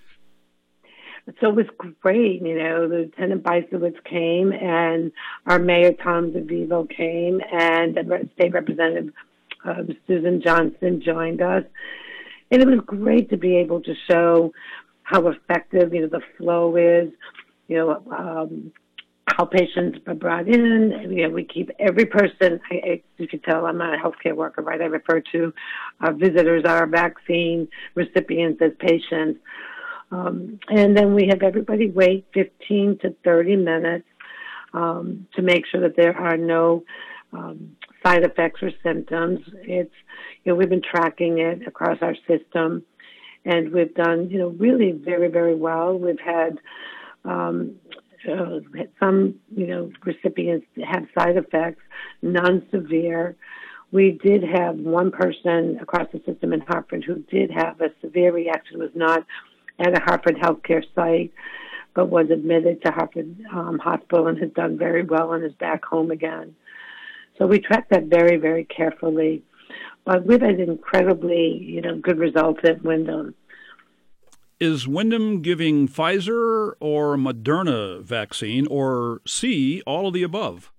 So 1.40 1.48
it 1.48 1.54
was 1.56 1.66
great, 2.02 2.42
you 2.42 2.58
know. 2.58 2.86
Lieutenant 2.86 3.42
Bysiewicz 3.42 4.04
came, 4.04 4.52
and 4.52 5.10
our 5.46 5.58
Mayor 5.58 5.92
Tom 5.92 6.32
DeVivo 6.32 6.88
came, 6.94 7.40
and 7.50 7.98
State 8.34 8.52
Representative 8.52 9.12
uh, 9.64 9.82
Susan 10.06 10.42
Johnson 10.42 11.02
joined 11.04 11.40
us. 11.40 11.64
And 12.50 12.62
it 12.62 12.68
was 12.68 12.80
great 12.86 13.30
to 13.30 13.36
be 13.36 13.56
able 13.56 13.80
to 13.82 13.94
show 14.08 14.52
how 15.02 15.28
effective, 15.28 15.92
you 15.92 16.02
know, 16.02 16.08
the 16.08 16.20
flow 16.38 16.76
is, 16.76 17.10
you 17.68 17.76
know, 17.76 18.02
um, 18.16 18.72
how 19.26 19.44
patients 19.44 19.98
are 20.06 20.14
brought 20.14 20.48
in. 20.48 21.08
You 21.10 21.28
know, 21.28 21.30
we 21.30 21.44
keep 21.44 21.70
every 21.78 22.06
person. 22.06 22.60
I, 22.70 22.74
I, 22.74 23.02
you 23.18 23.26
can 23.26 23.40
tell 23.40 23.66
I'm 23.66 23.78
not 23.78 23.94
a 23.94 23.98
healthcare 23.98 24.34
worker, 24.34 24.62
right? 24.62 24.80
I 24.80 24.86
refer 24.86 25.20
to 25.32 25.52
our 26.00 26.12
visitors, 26.12 26.64
our 26.64 26.86
vaccine 26.86 27.68
recipients 27.94 28.60
as 28.62 28.72
patients. 28.78 29.40
Um, 30.10 30.60
and 30.68 30.96
then 30.96 31.14
we 31.14 31.26
have 31.28 31.42
everybody 31.42 31.90
wait 31.90 32.26
15 32.34 32.98
to 33.02 33.14
30 33.24 33.56
minutes 33.56 34.06
um, 34.72 35.26
to 35.34 35.42
make 35.42 35.66
sure 35.66 35.80
that 35.80 35.96
there 35.96 36.16
are 36.16 36.36
no 36.36 36.84
um, 37.32 37.76
side 38.04 38.22
effects 38.22 38.62
or 38.62 38.70
symptoms. 38.82 39.40
It's, 39.62 39.94
you 40.44 40.52
know, 40.52 40.56
we've 40.56 40.68
been 40.68 40.82
tracking 40.82 41.38
it 41.38 41.66
across 41.66 41.98
our 42.02 42.14
system 42.28 42.84
and 43.44 43.72
we've 43.72 43.94
done, 43.94 44.30
you 44.30 44.38
know, 44.38 44.48
really 44.48 44.92
very, 44.92 45.28
very 45.28 45.54
well. 45.54 45.98
We've 45.98 46.20
had, 46.20 46.58
um, 47.24 47.76
uh, 48.30 48.60
some, 48.98 49.34
you 49.54 49.66
know, 49.66 49.92
recipients 50.04 50.66
have 50.82 51.06
side 51.18 51.36
effects, 51.36 51.82
none 52.22 52.66
severe. 52.70 53.36
We 53.92 54.12
did 54.12 54.42
have 54.42 54.76
one 54.76 55.10
person 55.10 55.78
across 55.80 56.08
the 56.12 56.20
system 56.26 56.52
in 56.52 56.60
Hartford 56.60 57.04
who 57.04 57.16
did 57.16 57.50
have 57.50 57.80
a 57.80 57.90
severe 58.00 58.32
reaction, 58.32 58.78
was 58.78 58.90
not 58.94 59.24
at 59.78 59.96
a 59.96 60.00
Hartford 60.00 60.36
healthcare 60.36 60.82
site, 60.94 61.32
but 61.94 62.08
was 62.08 62.30
admitted 62.30 62.82
to 62.82 62.92
Hartford 62.92 63.36
um, 63.52 63.78
Hospital 63.78 64.26
and 64.26 64.38
has 64.38 64.50
done 64.52 64.78
very 64.78 65.04
well 65.04 65.32
and 65.32 65.44
is 65.44 65.52
back 65.52 65.84
home 65.84 66.10
again. 66.10 66.56
So 67.38 67.46
we 67.46 67.58
track 67.58 67.88
that 67.90 68.04
very, 68.04 68.36
very 68.36 68.64
carefully. 68.64 69.42
But 70.04 70.26
we've 70.26 70.40
had 70.40 70.60
incredibly, 70.60 71.58
you 71.62 71.80
know, 71.80 71.98
good 71.98 72.18
results 72.18 72.60
at 72.64 72.82
Windham. 72.84 73.34
Is 74.60 74.86
Windham 74.86 75.42
giving 75.42 75.88
Pfizer 75.88 76.72
or 76.78 77.16
Moderna 77.16 78.02
vaccine 78.02 78.66
or 78.68 79.20
C, 79.26 79.82
all 79.86 80.06
of 80.08 80.14
the 80.14 80.22
above? 80.22 80.70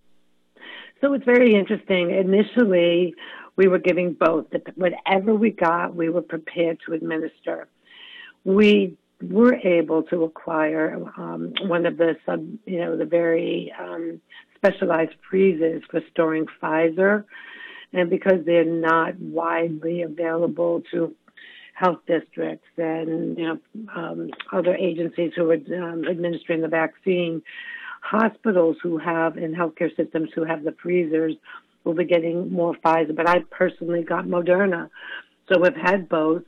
So 1.02 1.14
it's 1.14 1.26
very 1.26 1.56
interesting. 1.56 2.12
Initially, 2.12 3.16
we 3.58 3.68
were 3.68 3.80
giving 3.80 4.14
both. 4.14 4.46
Whatever 4.76 5.36
we 5.36 5.52
got, 5.52 5.96
we 5.96 6.10
were 6.10 6.22
prepared 6.22 6.78
to 6.86 6.94
administer 6.94 7.68
we 8.46 8.96
were 9.22 9.56
able 9.56 10.04
to 10.04 10.24
acquire 10.24 11.04
um, 11.18 11.54
one 11.64 11.86
of 11.86 11.98
the 11.98 12.16
sub, 12.26 12.48
you 12.66 12.80
know, 12.80 12.96
the 12.96 13.06
very 13.06 13.74
um, 13.78 14.22
specialized 14.66 15.16
freezers 15.30 15.84
for 15.90 16.02
storing 16.12 16.46
Pfizer, 16.62 17.24
and 17.94 18.10
because 18.10 18.46
they're 18.46 18.66
not 18.66 19.20
widely 19.20 20.02
available 20.02 20.82
to 20.92 21.14
health 21.74 22.00
districts 22.08 22.68
and 22.78 23.38
you 23.38 23.44
know 23.44 23.60
um, 23.94 24.30
other 24.54 24.76
agencies 24.76 25.34
who 25.36 25.52
are 25.52 25.56
um, 25.56 26.06
administering 26.10 26.62
the 26.62 26.68
vaccine, 26.68 27.42
hospitals 28.02 28.78
who 28.82 28.98
have 28.98 29.38
and 29.38 29.56
healthcare 29.56 29.96
systems 29.96 30.30
who 30.34 30.44
have 30.44 30.64
the 30.64 30.76
freezers 30.82 31.34
will 31.84 31.94
be 31.94 32.06
getting 32.06 32.52
more 32.52 32.76
Pfizer. 32.84 33.16
But 33.16 33.30
I 33.30 33.40
personally 33.52 34.04
got 34.04 34.26
Moderna, 34.26 34.90
so 35.48 35.60
we've 35.60 35.76
had 35.76 36.10
both. 36.10 36.44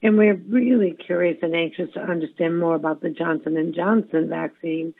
And 0.00 0.16
we're 0.16 0.36
really 0.36 0.92
curious 0.92 1.38
and 1.42 1.56
anxious 1.56 1.92
to 1.94 2.00
understand 2.00 2.60
more 2.60 2.76
about 2.76 3.00
the 3.00 3.10
Johnson 3.10 3.56
and 3.56 3.74
Johnson 3.74 4.28
vaccine, 4.28 4.94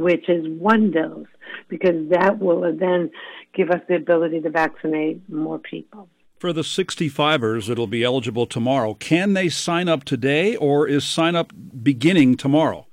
which 0.00 0.28
is 0.28 0.46
one 0.48 0.90
dose, 0.90 1.26
because 1.68 2.08
that 2.10 2.38
will 2.38 2.60
then 2.76 3.10
give 3.54 3.70
us 3.70 3.80
the 3.88 3.96
ability 3.96 4.40
to 4.40 4.50
vaccinate 4.50 5.28
more 5.28 5.58
people. 5.58 6.08
For 6.38 6.52
the 6.52 6.62
65ers 6.62 7.68
that'll 7.68 7.86
be 7.86 8.02
eligible 8.02 8.46
tomorrow, 8.46 8.94
can 8.94 9.34
they 9.34 9.50
sign 9.50 9.88
up 9.88 10.04
today 10.04 10.56
or 10.56 10.88
is 10.88 11.04
sign 11.04 11.36
up 11.36 11.52
beginning 11.82 12.36
tomorrow? 12.38 12.86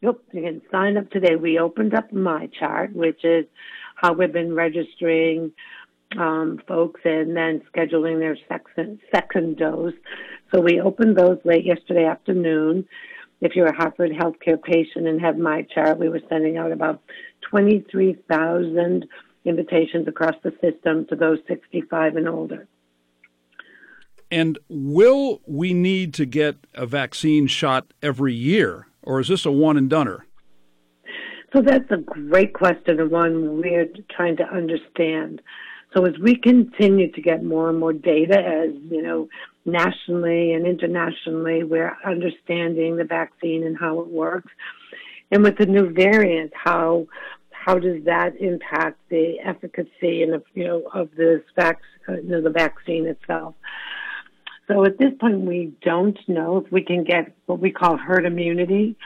Yep, 0.00 0.16
you 0.32 0.42
can 0.42 0.62
sign 0.70 0.96
up 0.96 1.10
today. 1.10 1.36
We 1.36 1.58
opened 1.58 1.94
up 1.94 2.12
my 2.12 2.48
chart, 2.58 2.92
which 2.94 3.24
is 3.24 3.46
how 3.94 4.12
we've 4.12 4.32
been 4.32 4.54
registering 4.54 5.52
um, 6.18 6.60
folks 6.66 7.00
and 7.04 7.36
then 7.36 7.62
scheduling 7.74 8.18
their 8.18 8.36
second, 8.48 8.98
second 9.14 9.56
dose. 9.56 9.94
So 10.52 10.60
we 10.60 10.80
opened 10.80 11.16
those 11.16 11.38
late 11.44 11.64
yesterday 11.64 12.04
afternoon. 12.04 12.86
If 13.44 13.54
you're 13.54 13.66
a 13.66 13.76
Hartford 13.76 14.10
healthcare 14.10 14.60
patient 14.60 15.06
and 15.06 15.20
have 15.20 15.34
MyChart, 15.34 15.98
we 15.98 16.08
were 16.08 16.22
sending 16.30 16.56
out 16.56 16.72
about 16.72 17.02
23,000 17.50 19.06
invitations 19.44 20.08
across 20.08 20.34
the 20.42 20.50
system 20.62 21.04
to 21.10 21.14
those 21.14 21.38
65 21.46 22.16
and 22.16 22.26
older. 22.26 22.66
And 24.30 24.58
will 24.70 25.42
we 25.46 25.74
need 25.74 26.14
to 26.14 26.24
get 26.24 26.56
a 26.74 26.86
vaccine 26.86 27.46
shot 27.46 27.92
every 28.02 28.32
year, 28.32 28.86
or 29.02 29.20
is 29.20 29.28
this 29.28 29.44
a 29.44 29.52
one 29.52 29.76
and 29.76 29.90
doneer? 29.90 30.24
So 31.54 31.60
that's 31.60 31.90
a 31.90 31.98
great 31.98 32.54
question, 32.54 32.98
and 32.98 33.10
one 33.10 33.60
we're 33.60 33.88
trying 34.10 34.38
to 34.38 34.44
understand. 34.44 35.42
So 35.94 36.06
as 36.06 36.18
we 36.18 36.34
continue 36.34 37.12
to 37.12 37.20
get 37.20 37.44
more 37.44 37.68
and 37.68 37.78
more 37.78 37.92
data, 37.92 38.38
as 38.38 38.70
you 38.90 39.02
know, 39.02 39.28
nationally 39.64 40.52
and 40.52 40.66
internationally, 40.66 41.64
we're 41.64 41.96
understanding 42.04 42.96
the 42.96 43.04
vaccine 43.04 43.64
and 43.64 43.76
how 43.78 44.00
it 44.00 44.08
works. 44.08 44.52
And 45.30 45.42
with 45.42 45.56
the 45.56 45.66
new 45.66 45.90
variant, 45.90 46.52
how 46.54 47.06
how 47.50 47.78
does 47.78 48.04
that 48.04 48.36
impact 48.40 48.98
the 49.08 49.38
efficacy 49.42 50.22
and 50.22 50.42
you 50.54 50.64
know 50.64 50.82
of 50.92 51.08
this 51.16 51.40
vac- 51.56 51.80
uh, 52.08 52.14
you 52.14 52.28
know, 52.28 52.42
the 52.42 52.50
vaccine 52.50 53.06
itself? 53.06 53.54
So 54.68 54.84
at 54.84 54.98
this 54.98 55.12
point, 55.20 55.42
we 55.42 55.72
don't 55.82 56.18
know 56.28 56.58
if 56.58 56.72
we 56.72 56.82
can 56.82 57.04
get 57.04 57.34
what 57.46 57.60
we 57.60 57.70
call 57.70 57.96
herd 57.96 58.24
immunity, 58.24 58.96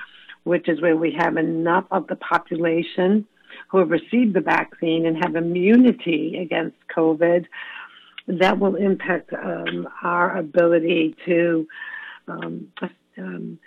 which 0.44 0.68
is 0.68 0.80
where 0.80 0.96
we 0.96 1.16
have 1.18 1.36
enough 1.36 1.84
of 1.90 2.06
the 2.06 2.16
population 2.16 3.26
who 3.68 3.78
have 3.78 3.90
received 3.90 4.34
the 4.34 4.40
vaccine 4.40 5.06
and 5.06 5.16
have 5.22 5.36
immunity 5.36 6.38
against 6.40 6.76
COVID, 6.96 7.46
that 8.28 8.58
will 8.58 8.76
impact 8.76 9.32
um, 9.32 9.88
our 10.02 10.36
ability 10.36 11.16
to 11.24 11.66
um, 12.28 12.70
um, 13.16 13.58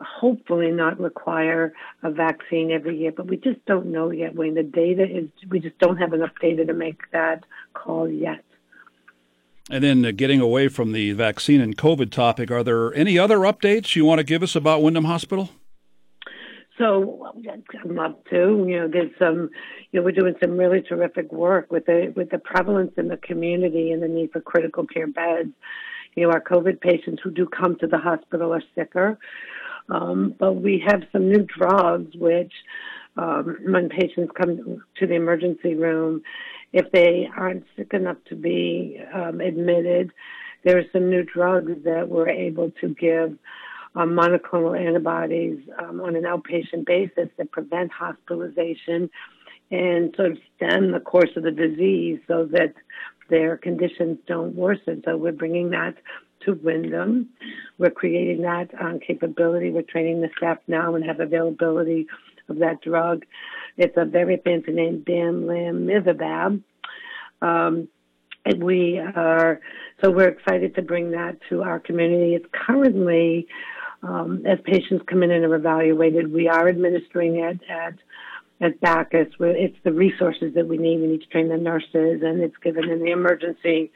hopefully 0.00 0.70
not 0.70 0.98
require 0.98 1.72
a 2.02 2.10
vaccine 2.10 2.70
every 2.70 2.98
year. 2.98 3.12
But 3.12 3.26
we 3.26 3.36
just 3.36 3.64
don't 3.66 3.86
know 3.86 4.10
yet, 4.10 4.34
Wayne. 4.34 4.54
The 4.54 4.62
data 4.62 5.04
is, 5.04 5.28
we 5.48 5.60
just 5.60 5.78
don't 5.78 5.98
have 5.98 6.12
enough 6.12 6.32
data 6.40 6.64
to 6.64 6.72
make 6.72 7.00
that 7.12 7.44
call 7.74 8.08
yet. 8.08 8.42
And 9.68 9.82
then 9.82 10.04
uh, 10.04 10.12
getting 10.12 10.40
away 10.40 10.68
from 10.68 10.92
the 10.92 11.12
vaccine 11.12 11.60
and 11.60 11.76
COVID 11.76 12.10
topic, 12.10 12.50
are 12.50 12.62
there 12.62 12.94
any 12.94 13.18
other 13.18 13.38
updates 13.40 13.96
you 13.96 14.04
want 14.04 14.18
to 14.18 14.24
give 14.24 14.42
us 14.42 14.54
about 14.54 14.82
Windham 14.82 15.04
Hospital? 15.04 15.50
So 16.78 17.32
I'd 17.50 17.90
love 17.90 18.16
to. 18.30 18.64
You 18.68 18.80
know, 18.80 18.88
there's 18.88 19.10
some. 19.18 19.50
You 19.92 20.00
know, 20.00 20.04
we're 20.04 20.12
doing 20.12 20.34
some 20.40 20.58
really 20.58 20.82
terrific 20.82 21.32
work 21.32 21.70
with 21.70 21.86
the 21.86 22.12
with 22.14 22.30
the 22.30 22.38
prevalence 22.38 22.92
in 22.96 23.08
the 23.08 23.16
community 23.16 23.92
and 23.92 24.02
the 24.02 24.08
need 24.08 24.32
for 24.32 24.40
critical 24.40 24.86
care 24.86 25.06
beds. 25.06 25.50
You 26.14 26.24
know, 26.24 26.32
our 26.32 26.40
COVID 26.40 26.80
patients 26.80 27.20
who 27.22 27.30
do 27.30 27.46
come 27.46 27.76
to 27.78 27.86
the 27.86 27.98
hospital 27.98 28.52
are 28.52 28.62
sicker, 28.74 29.18
um, 29.88 30.34
but 30.38 30.54
we 30.54 30.82
have 30.86 31.02
some 31.12 31.28
new 31.30 31.46
drugs 31.46 32.14
which, 32.16 32.52
um, 33.16 33.58
when 33.66 33.88
patients 33.88 34.32
come 34.34 34.82
to 34.98 35.06
the 35.06 35.14
emergency 35.14 35.74
room, 35.74 36.22
if 36.72 36.90
they 36.92 37.28
aren't 37.36 37.64
sick 37.76 37.92
enough 37.92 38.16
to 38.28 38.34
be 38.34 39.00
um, 39.14 39.40
admitted, 39.40 40.10
there 40.64 40.78
are 40.78 40.84
some 40.92 41.08
new 41.10 41.22
drugs 41.22 41.72
that 41.84 42.08
we're 42.08 42.28
able 42.28 42.70
to 42.80 42.88
give 42.88 43.38
um, 43.96 44.10
monoclonal 44.10 44.78
antibodies 44.78 45.58
um, 45.78 46.00
on 46.00 46.14
an 46.16 46.24
outpatient 46.24 46.86
basis 46.86 47.28
that 47.38 47.50
prevent 47.50 47.90
hospitalization 47.90 49.10
and 49.70 50.14
sort 50.16 50.32
of 50.32 50.38
stem 50.54 50.92
the 50.92 51.00
course 51.00 51.30
of 51.36 51.42
the 51.42 51.50
disease 51.50 52.20
so 52.28 52.44
that 52.52 52.74
their 53.28 53.56
conditions 53.56 54.18
don't 54.26 54.54
worsen. 54.54 55.02
So 55.04 55.16
we're 55.16 55.32
bringing 55.32 55.70
that 55.70 55.94
to 56.44 56.52
Windham. 56.52 57.30
We're 57.78 57.90
creating 57.90 58.42
that 58.42 58.68
um, 58.80 59.00
capability. 59.00 59.70
We're 59.70 59.82
training 59.82 60.20
the 60.20 60.30
staff 60.36 60.58
now 60.68 60.94
and 60.94 61.04
have 61.04 61.18
availability 61.18 62.06
of 62.48 62.58
that 62.58 62.82
drug. 62.82 63.24
It's 63.76 63.96
a 63.96 64.04
very 64.04 64.36
fancy 64.44 64.72
name, 64.72 65.04
bamlanivimab. 65.06 66.62
Um, 67.42 67.88
and 68.44 68.62
we 68.62 68.98
are 68.98 69.60
so 70.02 70.10
we're 70.10 70.28
excited 70.28 70.74
to 70.76 70.82
bring 70.82 71.10
that 71.12 71.38
to 71.48 71.62
our 71.62 71.80
community. 71.80 72.34
It's 72.34 72.46
currently, 72.52 73.48
um, 74.06 74.46
as 74.46 74.58
patients 74.64 75.04
come 75.08 75.22
in 75.22 75.30
and 75.30 75.44
are 75.44 75.54
evaluated, 75.54 76.32
we 76.32 76.48
are 76.48 76.68
administering 76.68 77.36
it 77.36 77.60
at 77.68 77.94
at 78.58 78.80
Backus. 78.80 79.28
It's 79.38 79.76
the 79.84 79.92
resources 79.92 80.54
that 80.54 80.66
we 80.66 80.78
need. 80.78 81.00
We 81.00 81.08
need 81.08 81.22
to 81.22 81.26
train 81.26 81.48
the 81.48 81.58
nurses, 81.58 82.22
and 82.22 82.40
it's 82.40 82.56
given 82.62 82.88
in 82.88 83.00
the 83.00 83.10
emergency 83.10 83.92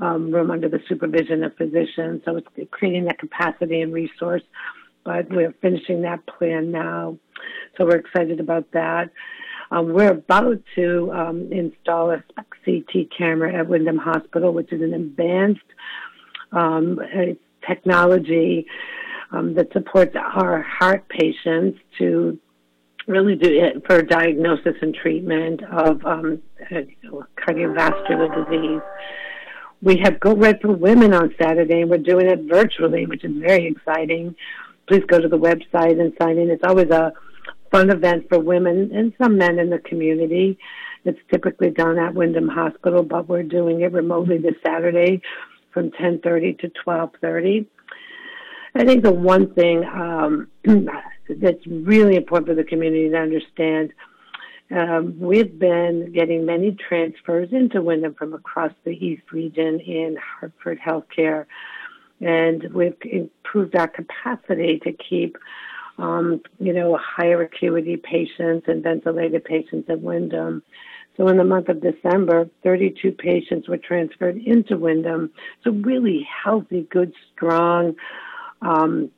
um, 0.00 0.30
room 0.30 0.50
under 0.50 0.68
the 0.68 0.80
supervision 0.88 1.42
of 1.42 1.56
physicians. 1.56 2.22
So 2.24 2.36
it's 2.36 2.70
creating 2.70 3.06
that 3.06 3.18
capacity 3.18 3.80
and 3.80 3.92
resource. 3.92 4.42
But 5.04 5.30
we're 5.30 5.54
finishing 5.62 6.02
that 6.02 6.26
plan 6.26 6.70
now. 6.70 7.18
So 7.76 7.86
we're 7.86 7.96
excited 7.96 8.40
about 8.40 8.70
that. 8.72 9.10
Um, 9.70 9.92
we're 9.92 10.12
about 10.12 10.62
to 10.76 11.12
um, 11.12 11.52
install 11.52 12.10
a 12.10 12.22
CT 12.64 13.10
camera 13.16 13.54
at 13.54 13.68
Windham 13.68 13.98
Hospital, 13.98 14.52
which 14.52 14.72
is 14.72 14.80
an 14.80 14.94
advanced 14.94 15.60
um, 16.52 17.00
technology 17.66 18.66
um, 19.32 19.54
that 19.54 19.72
supports 19.72 20.14
our 20.16 20.62
heart 20.62 21.08
patients 21.08 21.78
to 21.98 22.38
really 23.06 23.36
do 23.36 23.48
it 23.50 23.86
for 23.86 24.02
diagnosis 24.02 24.74
and 24.82 24.94
treatment 24.94 25.62
of 25.64 26.04
um, 26.04 26.42
cardiovascular 27.36 28.44
disease. 28.44 28.82
We 29.80 29.98
have 30.02 30.20
Go 30.20 30.34
Red 30.34 30.60
for 30.60 30.72
Women 30.72 31.14
on 31.14 31.34
Saturday, 31.40 31.82
and 31.82 31.90
we're 31.90 31.98
doing 31.98 32.26
it 32.26 32.40
virtually, 32.48 33.06
which 33.06 33.24
is 33.24 33.32
very 33.38 33.66
exciting. 33.66 34.34
Please 34.86 35.04
go 35.06 35.20
to 35.20 35.28
the 35.28 35.38
website 35.38 36.00
and 36.00 36.12
sign 36.20 36.38
in. 36.38 36.50
It's 36.50 36.64
always 36.64 36.90
a 36.90 37.12
fun 37.70 37.90
event 37.90 38.28
for 38.28 38.38
women 38.38 38.90
and 38.94 39.12
some 39.18 39.38
men 39.38 39.58
in 39.58 39.70
the 39.70 39.78
community. 39.78 40.58
It's 41.04 41.18
typically 41.30 41.70
done 41.70 41.98
at 41.98 42.14
Windham 42.14 42.48
Hospital, 42.48 43.02
but 43.02 43.28
we're 43.28 43.42
doing 43.42 43.82
it 43.82 43.92
remotely 43.92 44.38
this 44.38 44.56
Saturday 44.64 45.22
from 45.72 45.90
10:30 45.92 46.58
to 46.58 46.70
12:30. 46.84 47.66
I 48.78 48.84
think 48.84 49.02
the 49.02 49.12
one 49.12 49.52
thing 49.54 49.84
um, 49.84 50.46
that's 51.28 51.66
really 51.66 52.14
important 52.14 52.46
for 52.46 52.54
the 52.54 52.62
community 52.62 53.10
to 53.10 53.16
understand. 53.16 53.92
Um, 54.70 55.18
we've 55.18 55.58
been 55.58 56.12
getting 56.12 56.46
many 56.46 56.76
transfers 56.88 57.48
into 57.50 57.82
Windham 57.82 58.14
from 58.14 58.34
across 58.34 58.72
the 58.84 58.92
East 58.92 59.32
region 59.32 59.80
in 59.80 60.16
Hartford 60.16 60.78
Healthcare, 60.78 61.46
and 62.20 62.72
we've 62.72 62.94
improved 63.02 63.74
our 63.74 63.88
capacity 63.88 64.78
to 64.84 64.92
keep 64.92 65.36
um, 65.98 66.40
you 66.60 66.72
know, 66.72 66.96
higher 66.96 67.42
acuity 67.42 67.96
patients 67.96 68.68
and 68.68 68.84
ventilated 68.84 69.44
patients 69.44 69.90
at 69.90 70.00
Windham. 70.00 70.62
So 71.16 71.26
in 71.26 71.36
the 71.36 71.44
month 71.44 71.68
of 71.68 71.82
December, 71.82 72.48
32 72.62 73.10
patients 73.10 73.68
were 73.68 73.78
transferred 73.78 74.36
into 74.36 74.78
Windham. 74.78 75.32
So 75.64 75.72
really 75.72 76.28
healthy, 76.44 76.86
good, 76.88 77.12
strong 77.34 77.96
um, 78.62 79.10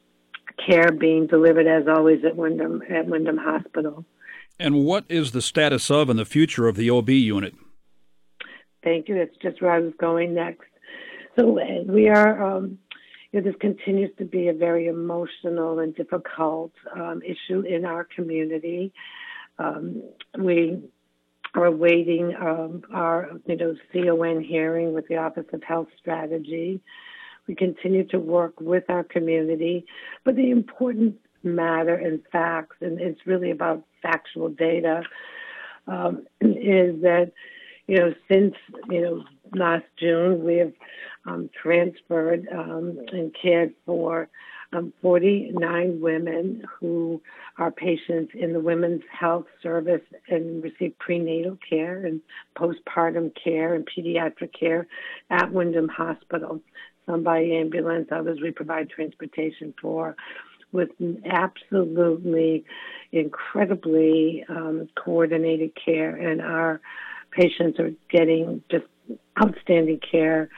care 0.67 0.93
being 0.93 1.27
delivered 1.27 1.67
as 1.67 1.85
always 1.89 2.25
at 2.25 2.37
Windham 2.37 2.83
at 2.91 3.07
Windham 3.07 3.39
Hospital. 3.39 4.05
And 4.59 4.85
what 4.85 5.05
is 5.09 5.33
the 5.33 5.41
status 5.41 5.91
of 5.91 6.11
and 6.11 6.19
the 6.19 6.25
future 6.25 6.69
of 6.69 6.77
the 6.77 6.91
OB 6.91 7.09
unit? 7.11 7.55
Thank 8.83 9.09
you. 9.09 9.17
That's 9.17 9.37
just 9.43 9.63
where 9.63 9.73
I 9.73 9.81
was 9.81 9.95
going 9.99 10.35
next. 10.35 10.69
So 11.39 11.59
uh, 11.59 11.83
we 11.87 12.09
are 12.09 12.57
um, 12.57 12.79
you 13.33 13.41
know, 13.41 13.51
this 13.51 13.61
continues 13.61 14.11
to 14.19 14.25
be 14.25 14.49
a 14.49 14.53
very 14.53 14.87
emotional 14.87 15.79
and 15.79 15.95
difficult 15.95 16.73
um, 16.95 17.23
issue 17.23 17.61
in 17.61 17.85
our 17.85 18.05
community. 18.05 18.93
Um, 19.59 20.03
we 20.39 20.83
are 21.55 21.67
awaiting 21.67 22.35
um, 22.41 22.83
our, 22.93 23.31
you 23.47 23.57
know, 23.57 23.75
CON 23.93 24.43
hearing 24.43 24.93
with 24.93 25.07
the 25.09 25.17
Office 25.17 25.47
of 25.53 25.63
Health 25.63 25.89
Strategy. 25.99 26.81
We 27.51 27.57
continue 27.57 28.05
to 28.11 28.21
work 28.21 28.61
with 28.61 28.85
our 28.89 29.03
community, 29.03 29.85
but 30.23 30.37
the 30.37 30.53
important 30.53 31.17
matter 31.43 31.97
and 31.97 32.23
facts, 32.31 32.77
and 32.81 33.01
it's 33.01 33.27
really 33.27 33.51
about 33.51 33.83
factual 34.01 34.51
data, 34.51 35.03
um, 35.89 36.29
is 36.41 37.03
that 37.03 37.33
you 37.89 37.97
know 37.97 38.15
since 38.31 38.55
you 38.89 39.01
know 39.01 39.25
last 39.53 39.85
June 39.99 40.45
we 40.45 40.59
have 40.59 40.73
um, 41.27 41.51
transferred 41.61 42.47
um, 42.53 43.01
and 43.11 43.35
cared 43.35 43.75
for 43.85 44.29
um, 44.73 44.93
49 45.03 46.01
women 46.01 46.63
who 46.79 47.21
are 47.59 47.71
patients 47.71 48.33
in 48.35 48.53
the 48.53 48.61
Women's 48.61 49.03
Health 49.11 49.47
Service 49.63 50.03
and 50.29 50.63
receive 50.63 50.97
prenatal 50.99 51.59
care 51.69 52.07
and 52.07 52.21
postpartum 52.57 53.33
care 53.43 53.75
and 53.75 53.87
pediatric 53.87 54.51
care 54.59 54.87
at 55.31 55.53
Windham 55.53 55.89
Hospital. 55.89 56.61
Some 57.07 57.25
by 57.25 57.41
ambulance, 57.41 58.09
others 58.13 58.39
we 58.41 58.53
provide 58.53 58.91
transportation 58.91 59.75
for 59.81 60.15
with 60.73 60.91
absolutely 61.29 62.65
incredibly 63.13 64.45
um, 64.49 64.89
coordinated 64.95 65.73
care, 65.85 66.15
and 66.15 66.41
our 66.41 66.81
patients 67.33 67.81
are 67.81 67.91
getting 68.11 68.63
just 68.71 68.85
outstanding 69.43 70.01
care 70.11 70.49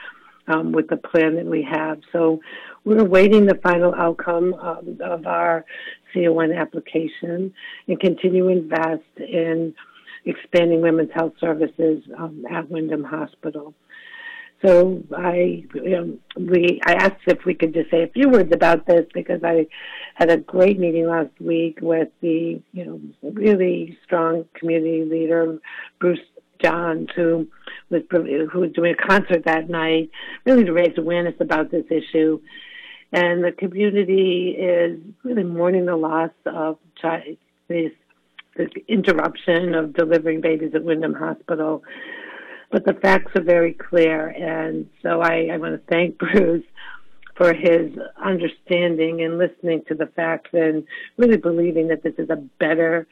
um, 0.49 0.73
with 0.73 0.89
the 0.89 0.97
plan 0.97 1.37
that 1.37 1.47
we 1.47 1.67
have. 1.71 2.01
So 2.13 2.41
we're 2.85 3.01
awaiting 3.01 3.47
the 3.47 3.59
final 3.63 3.95
outcome 3.95 4.55
of, 4.55 5.01
of 5.01 5.27
our 5.27 5.65
CON 6.13 6.53
application 6.53 7.53
and 7.89 8.01
continue 8.01 8.45
to 8.45 8.49
invest 8.49 9.03
in 9.19 9.75
expanding 10.25 10.81
women's 10.81 11.11
health 11.15 11.33
services 11.41 12.03
um, 12.19 12.45
at 12.51 12.71
Windham 12.71 13.05
Hospital. 13.05 13.75
So 14.65 15.03
I, 15.17 15.65
you 15.75 15.91
know, 15.91 16.19
we, 16.37 16.81
I 16.87 16.95
asked 16.95 17.23
if 17.27 17.45
we 17.45 17.55
could 17.55 17.75
just 17.75 17.91
say 17.91 18.05
a 18.05 18.09
few 18.09 18.29
words 18.29 18.53
about 18.55 18.87
this 18.87 19.07
because 19.13 19.43
I 19.43 19.67
had 20.15 20.31
a 20.31 20.37
great 20.37 20.79
meeting 20.79 21.09
last 21.09 21.33
week 21.41 21.79
with 21.83 22.09
the, 22.21 22.63
you 22.73 22.85
know, 22.85 23.01
really 23.23 23.99
strong 24.05 24.45
community 24.55 25.05
leader, 25.05 25.59
Bruce 25.99 26.21
Johns, 26.63 27.09
who 27.17 27.49
was 27.91 28.03
who 28.11 28.61
was 28.61 28.71
doing 28.73 28.95
a 28.95 29.07
concert 29.07 29.45
that 29.47 29.69
night, 29.69 30.11
really 30.45 30.65
to 30.65 30.73
raise 30.73 30.97
awareness 30.97 31.35
about 31.41 31.73
this 31.73 31.85
issue. 31.91 32.41
And 33.13 33.45
the 33.45 33.53
community 33.53 34.57
is 34.59 34.99
really 35.23 35.45
mourning 35.45 35.85
the 35.85 35.97
loss 35.97 36.31
of 36.47 36.79
this, 37.69 37.93
this 38.57 38.71
interruption 38.89 39.75
of 39.75 39.93
delivering 39.95 40.41
babies 40.41 40.73
at 40.75 40.83
Windham 40.83 41.15
Hospital. 41.15 41.83
But 42.71 42.87
the 42.87 42.95
facts 42.95 43.33
are 43.37 43.43
very 43.43 43.75
clear, 43.75 44.29
and 44.29 44.89
so 45.03 45.21
I, 45.21 45.51
I 45.53 45.59
want 45.59 45.75
to 45.75 45.93
thank 45.93 46.17
Bruce 46.33 46.65
for 47.37 47.53
his 47.53 47.91
understanding 48.23 49.23
and 49.23 49.37
listening 49.37 49.83
to 49.89 49.95
the 49.95 50.07
facts 50.07 50.51
and 50.53 50.85
really 51.17 51.37
believing 51.37 51.89
that 51.89 52.03
this 52.03 52.15
is 52.19 52.31
a 52.31 52.37
better 52.37 53.07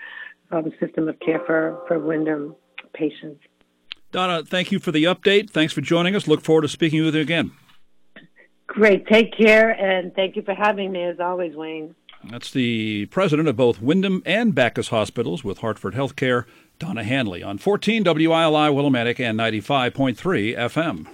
um, 0.51 0.73
system 0.81 1.09
of 1.09 1.19
care 1.21 1.41
for, 1.47 1.83
for 1.89 1.99
Windham 1.99 2.55
patients. 2.95 3.41
Donna, 4.13 4.43
thank 4.45 4.73
you 4.73 4.79
for 4.79 4.93
the 4.93 5.05
update. 5.05 5.51
Thanks 5.51 5.73
for 5.73 5.81
joining 5.81 6.17
us. 6.17 6.27
Look 6.27 6.41
forward 6.41 6.63
to 6.63 6.69
speaking 6.69 7.05
with 7.05 7.15
you 7.15 7.21
again. 7.21 7.53
Great. 8.71 9.05
Take 9.09 9.37
care, 9.37 9.71
and 9.71 10.15
thank 10.15 10.37
you 10.37 10.43
for 10.43 10.55
having 10.55 10.93
me 10.93 11.03
as 11.03 11.19
always, 11.19 11.57
Wayne. 11.57 11.97
That's 12.23 12.53
the 12.53 13.07
president 13.07 13.49
of 13.49 13.57
both 13.57 13.83
Windham 13.83 14.23
and 14.25 14.55
Backus 14.55 14.89
Hospitals 14.89 15.43
with 15.43 15.59
Hartford 15.59 15.95
Healthcare, 15.95 16.45
Donna 16.79 17.03
Handley, 17.03 17.43
on 17.43 17.59
14 17.59 18.05
WILI 18.05 18.71
Willimantic 18.71 19.19
and 19.19 19.37
95.3 19.41 20.57
FM. 20.57 21.09